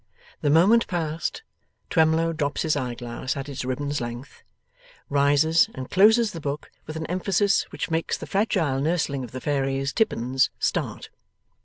[0.41, 1.43] The moment past,
[1.91, 4.41] Twemlow drops his eyeglass at its ribbon's length,
[5.11, 9.39] rises, and closes the book with an emphasis which makes that fragile nursling of the
[9.41, 11.11] fairies, Tippins, start.